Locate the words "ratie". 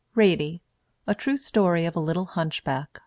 0.15-0.63